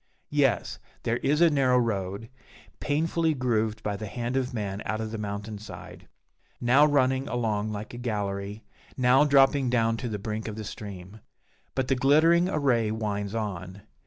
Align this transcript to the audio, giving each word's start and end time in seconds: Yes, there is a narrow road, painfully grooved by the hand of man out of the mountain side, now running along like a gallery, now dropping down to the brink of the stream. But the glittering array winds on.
Yes, 0.31 0.79
there 1.03 1.17
is 1.17 1.41
a 1.41 1.51
narrow 1.51 1.77
road, 1.77 2.27
painfully 2.79 3.35
grooved 3.35 3.83
by 3.83 3.97
the 3.97 4.07
hand 4.07 4.35
of 4.35 4.51
man 4.51 4.81
out 4.83 4.99
of 4.99 5.11
the 5.11 5.19
mountain 5.19 5.59
side, 5.59 6.07
now 6.59 6.83
running 6.87 7.27
along 7.27 7.71
like 7.71 7.93
a 7.93 7.99
gallery, 7.99 8.63
now 8.97 9.25
dropping 9.25 9.69
down 9.69 9.97
to 9.97 10.09
the 10.09 10.17
brink 10.17 10.47
of 10.47 10.55
the 10.55 10.63
stream. 10.63 11.19
But 11.75 11.87
the 11.87 11.95
glittering 11.95 12.49
array 12.49 12.89
winds 12.89 13.35
on. 13.35 13.83